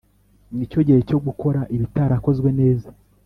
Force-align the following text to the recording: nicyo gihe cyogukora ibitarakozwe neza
nicyo 0.55 0.79
gihe 0.87 0.99
cyogukora 1.07 1.61
ibitarakozwe 1.75 2.49
neza 2.59 2.89